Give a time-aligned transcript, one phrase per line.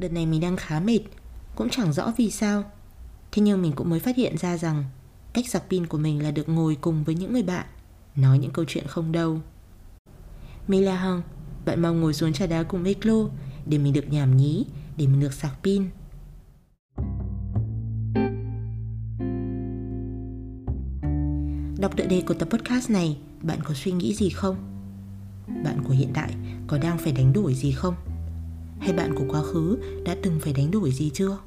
[0.00, 1.00] Đợt này mình đang khá mệt,
[1.56, 2.64] Cũng chẳng rõ vì sao
[3.32, 4.84] Thế nhưng mình cũng mới phát hiện ra rằng
[5.32, 7.66] Cách sạc pin của mình là được ngồi cùng với những người bạn,
[8.16, 9.40] Nói những câu chuyện không đâu
[10.68, 11.22] Mình là Hằng,
[11.64, 13.14] Bạn mau ngồi xuống trà đá cùng Eklo
[13.66, 14.66] Để mình được nhảm nhí,
[14.96, 15.84] Để mình được sạc pin
[21.78, 24.56] Đọc tựa đề của tập podcast này, Bạn có suy nghĩ gì không?
[25.64, 26.34] Bạn của hiện tại
[26.66, 27.94] có đang phải đánh đổi gì không?
[28.80, 31.38] Hay bạn của quá khứ đã từng phải đánh đổi gì chưa?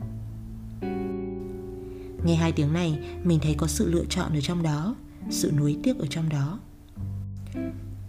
[2.26, 4.96] Nghe hai tiếng này, mình thấy có sự lựa chọn ở trong đó,
[5.30, 6.60] sự nuối tiếc ở trong đó.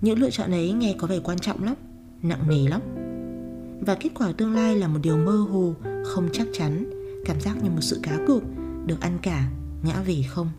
[0.01, 1.75] Những lựa chọn ấy nghe có vẻ quan trọng lắm,
[2.23, 2.81] nặng nề lắm.
[3.87, 6.91] Và kết quả tương lai là một điều mơ hồ, không chắc chắn,
[7.25, 8.43] cảm giác như một sự cá cược,
[8.87, 9.51] được ăn cả,
[9.83, 10.51] ngã về không.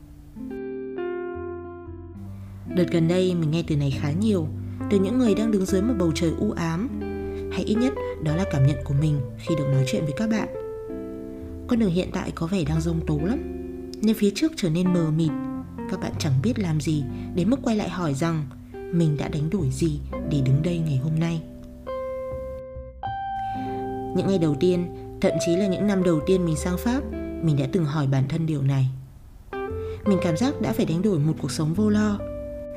[2.76, 4.48] Đợt gần đây mình nghe từ này khá nhiều,
[4.92, 6.90] từ những người đang đứng dưới một bầu trời u ám,
[7.56, 10.30] hay ít nhất đó là cảm nhận của mình khi được nói chuyện với các
[10.30, 10.48] bạn.
[11.68, 13.40] Con đường hiện tại có vẻ đang rông tố lắm
[14.02, 15.32] Nên phía trước trở nên mờ mịt.
[15.92, 17.04] Các bạn chẳng biết làm gì
[17.36, 18.46] Đến mức quay lại hỏi rằng
[18.92, 20.00] Mình đã đánh đổi gì
[20.32, 21.42] để đứng đây ngày hôm nay.
[24.16, 24.88] Những ngày đầu tiên,
[25.22, 27.02] Thậm chí là những năm đầu tiên mình sang Pháp,
[27.44, 28.86] Mình đã từng hỏi bản thân điều này.
[30.06, 32.20] Mình cảm giác đã phải đánh đổi một cuộc sống vô lo.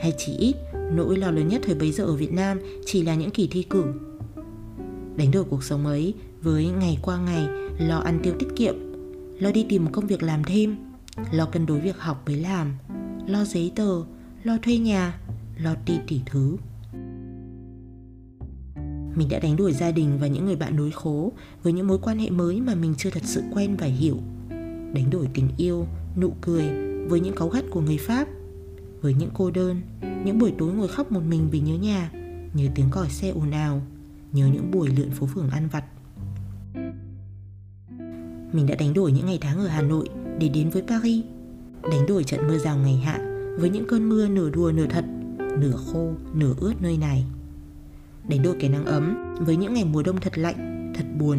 [0.01, 0.55] Hay chỉ ít,
[0.93, 3.63] Nỗi lo lớn nhất thời bấy giờ ở Việt Nam Chỉ là những kỳ thi
[3.63, 3.85] cử.
[5.19, 8.75] Đánh đổi cuộc sống ấy với ngày qua ngày, lo ăn tiêu tiết kiệm,
[9.39, 10.77] lo đi tìm một công việc làm thêm,
[11.33, 12.73] lo cân đối việc học với làm,
[13.27, 14.03] lo giấy tờ,
[14.43, 15.21] lo thuê nhà,
[15.63, 16.57] lo ti tỉ thứ.
[19.15, 21.99] Mình đã đánh đuổi gia đình và những người bạn đối khố với những mối
[22.03, 24.17] quan hệ mới mà mình chưa thật sự quen và hiểu.
[24.95, 26.65] Đánh đổi tình yêu, nụ cười
[27.09, 28.29] với những cáu gắt của người pháp,
[29.01, 29.81] với những cô đơn,
[30.25, 32.11] những buổi tối ngồi khóc một mình vì nhớ nhà,
[32.55, 33.83] nhớ tiếng còi xe ồn ào
[34.33, 35.85] nhớ những buổi lượn phố phường ăn vặt
[38.53, 41.25] mình đã đánh đổi những ngày tháng ở Hà Nội để đến với Paris.
[41.83, 43.19] Đánh đổi trận mưa rào ngày hạ
[43.59, 45.05] với những cơn mưa nửa đùa nửa thật,
[45.59, 47.25] nửa khô, nửa ướt nơi này.
[48.29, 51.39] Đánh đổi cái nắng ấm với những ngày mùa đông thật lạnh, thật buồn.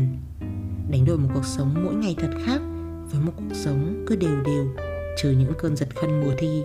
[0.92, 2.62] Đánh đổi một cuộc sống mỗi ngày thật khác
[3.12, 4.68] với một cuộc sống cứ đều đều,
[5.18, 6.62] trừ những cơn giật khân mùa thi.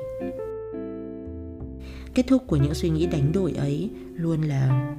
[2.15, 4.95] Kết thúc của những suy nghĩ đánh đổi ấy luôn là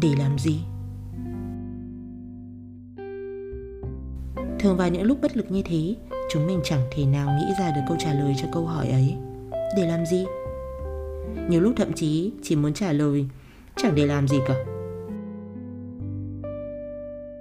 [0.00, 0.60] để làm gì?
[4.58, 5.96] Thường vào những lúc bất lực như thế,
[6.30, 9.14] Chúng mình chẳng thể nào nghĩ ra được câu trả lời cho câu hỏi ấy
[9.76, 10.24] Để làm gì?
[11.48, 13.26] Nhiều lúc thậm chí chỉ muốn trả lời,
[13.76, 14.54] Chẳng để làm gì cả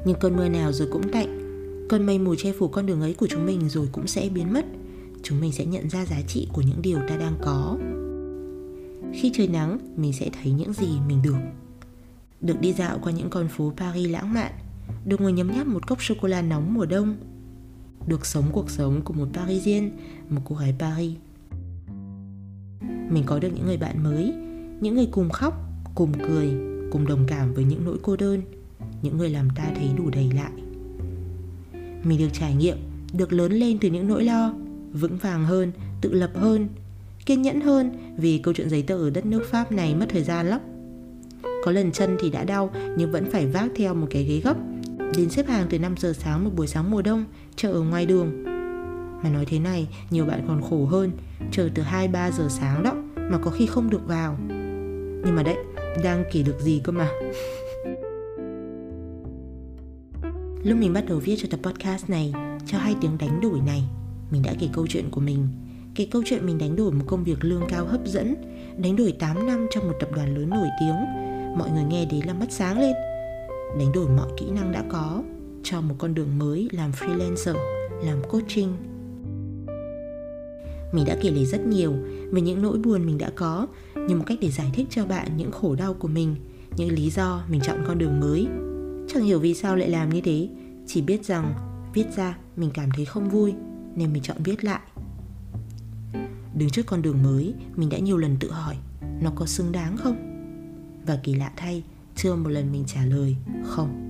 [0.06, 1.40] Nhưng cơn mưa nào rồi cũng tạnh,
[1.90, 4.54] Cơn mây mù che phủ con đường ấy của chúng mình rồi cũng sẽ biến
[4.54, 4.66] mất
[5.24, 7.78] Chúng mình sẽ nhận ra giá trị của những điều ta đang có
[9.14, 11.38] khi trời nắng, mình sẽ thấy những gì mình được
[12.42, 14.52] Được đi dạo qua những con phố Paris lãng mạn
[15.06, 17.16] được ngồi nhấm nháp một cốc sô-cô-la nóng mùa đông,
[18.08, 19.90] được sống cuộc sống của một Parisienne,
[20.30, 21.18] một cô gái Paris.
[23.10, 24.34] Mình có được những người bạn mới,
[24.82, 25.54] những người cùng khóc,
[25.96, 26.50] cùng cười,
[26.92, 28.42] cùng đồng cảm với những nỗi cô đơn,
[29.02, 30.52] những người làm ta thấy đủ đầy lại.
[32.04, 32.78] Mình được trải nghiệm,
[33.14, 34.54] được lớn lên từ những nỗi lo,
[34.94, 35.72] vững vàng hơn,
[36.02, 36.68] tự lập hơn,
[37.26, 40.24] kiên nhẫn hơn vì câu chuyện giấy tờ ở đất nước Pháp này mất thời
[40.24, 40.60] gian lắm.
[41.66, 44.58] Có lần chân thì đã đau nhưng vẫn phải vác theo một cái ghế gấp
[45.18, 47.26] đến xếp hàng từ 5 giờ sáng một buổi sáng mùa đông
[47.56, 48.44] chờ ở ngoài đường.
[49.24, 51.12] Mà nói thế này, nhiều bạn còn khổ hơn,
[51.52, 54.38] chờ từ 2-3 giờ sáng đó mà có khi không được vào.
[55.26, 55.56] Nhưng mà đấy,
[56.04, 57.10] đang kể được gì cơ mà.
[60.64, 62.34] Lúc mình bắt đầu viết cho tập podcast này,
[62.66, 63.84] cho hai tiếng đánh đổi này,
[64.32, 65.48] mình đã kể câu chuyện của mình
[65.96, 68.36] cái câu chuyện mình đánh đổi một công việc lương cao hấp dẫn,
[68.78, 70.96] đánh đổi 8 năm trong một tập đoàn lớn nổi tiếng.
[71.58, 72.94] Mọi người nghe đấy là mắt sáng lên,
[73.80, 75.24] đánh đổi mọi kỹ năng đã có
[75.64, 77.56] cho một con đường mới làm freelancer,
[78.04, 78.74] làm coaching.
[80.94, 81.94] Mình đã kể lể rất nhiều
[82.32, 85.28] về những nỗi buồn mình đã có như một cách để giải thích cho bạn
[85.38, 86.36] những khổ đau của mình,
[86.78, 88.48] những lý do mình chọn con đường mới.
[89.08, 90.50] Chẳng hiểu vì sao lại làm như thế,
[90.88, 91.54] chỉ biết rằng
[91.94, 93.54] viết ra mình cảm thấy không vui
[93.96, 94.80] nên mình chọn viết lại.
[96.58, 98.76] Đứng trước con đường mới, mình đã nhiều lần tự hỏi
[99.22, 100.16] nó có xứng đáng không?
[101.06, 101.84] Và kỳ lạ thay,
[102.16, 103.36] chưa một lần mình trả lời
[103.66, 104.10] không.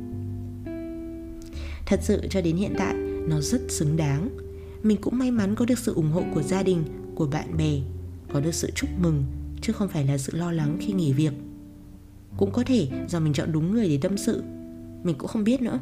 [1.86, 2.94] Thật sự cho đến hiện tại
[3.28, 4.30] nó rất xứng đáng.
[4.84, 6.84] Mình cũng may mắn có được sự ủng hộ của gia đình
[7.16, 7.80] của bạn bè
[8.34, 9.24] có được sự chúc mừng
[9.62, 11.34] chứ không phải là sự lo lắng khi nghỉ việc.
[12.38, 14.44] Cũng có thể do mình chọn đúng người để tâm sự
[15.04, 15.80] mình cũng không biết nữa.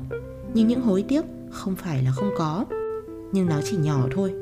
[0.54, 2.66] Nhưng những hối tiếc không phải là không có
[3.32, 4.34] nhưng nó chỉ nhỏ thôi.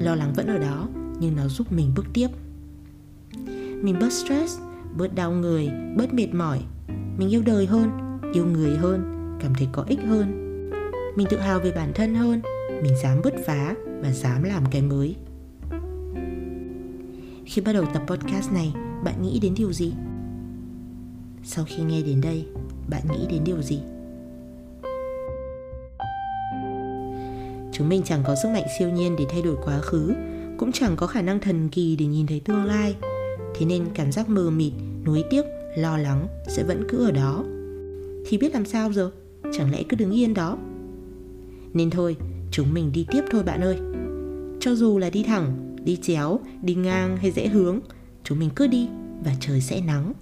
[0.00, 0.88] Lo lắng vẫn ở đó
[1.20, 2.28] nhưng nó giúp mình bước tiếp.
[3.82, 4.58] Mình bớt stress,
[4.96, 6.60] bớt đau người, bớt mệt mỏi.
[7.18, 7.90] Mình yêu đời hơn,
[8.32, 9.02] yêu người hơn,
[9.40, 10.42] cảm thấy có ích hơn.
[11.16, 12.40] Mình tự hào về bản thân hơn,
[12.82, 15.16] mình dám bứt phá và dám làm cái mới.
[17.44, 18.74] Khi bắt đầu tập podcast này,
[19.04, 19.92] bạn nghĩ đến điều gì?
[21.44, 22.46] Sau khi nghe đến đây,
[22.90, 23.80] bạn nghĩ đến điều gì?
[27.72, 30.14] Chúng mình chẳng có sức mạnh siêu nhiên để thay đổi quá khứ
[30.58, 32.96] cũng chẳng có khả năng thần kỳ để nhìn thấy tương lai.
[33.54, 34.72] Thế nên cảm giác mờ mịt
[35.04, 35.42] nuối tiếc
[35.76, 37.44] lo lắng sẽ vẫn cứ ở đó.
[38.26, 39.10] Thì biết làm sao giờ?
[39.52, 40.58] Chẳng lẽ cứ đứng yên đó?
[41.74, 42.16] Nên thôi
[42.50, 43.78] chúng mình đi tiếp thôi bạn ơi.
[44.60, 47.80] Cho dù là đi thẳng đi chéo đi ngang hay rẽ hướng
[48.24, 48.88] chúng mình cứ đi
[49.24, 50.12] và trời sẽ nắng.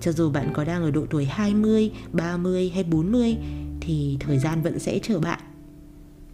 [0.00, 3.36] Cho dù bạn có đang ở độ tuổi 20, 30 hay 40
[3.80, 5.40] thì thời gian vẫn sẽ chờ bạn.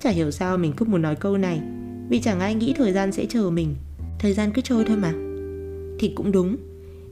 [0.00, 1.60] Chả hiểu sao mình cứ muốn nói câu này
[2.12, 3.75] vì chẳng ai nghĩ thời gian sẽ chờ mình.
[4.19, 5.12] Thời gian cứ trôi thôi mà.
[5.99, 6.56] Thì cũng đúng,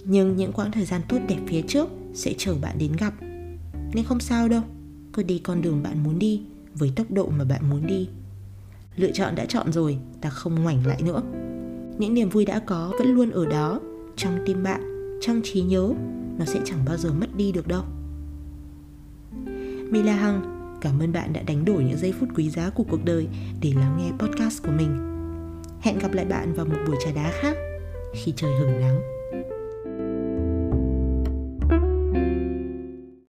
[0.05, 3.15] nhưng những quãng thời gian tốt đẹp phía trước sẽ chờ bạn đến gặp.
[3.95, 4.63] Nên không sao đâu,
[5.13, 6.43] cứ đi con đường bạn muốn đi
[6.75, 8.09] với tốc độ mà bạn muốn đi.
[8.97, 11.23] Lựa chọn đã chọn rồi, ta không ngoảnh lại nữa.
[11.99, 13.81] Những niềm vui đã có vẫn luôn ở đó,
[14.17, 14.81] trong tim bạn,
[15.21, 15.93] trong trí nhớ
[16.39, 17.83] nó sẽ chẳng bao giờ mất đi được đâu
[19.91, 22.85] Mình là Hằng Cảm ơn bạn đã đánh đổi những giây phút quý giá của
[22.91, 23.27] cuộc đời
[23.61, 24.97] để lắng nghe podcast của mình.
[25.81, 27.57] Hẹn gặp lại bạn vào một buổi trà đá khác
[28.15, 29.20] khi trời hừng nắng.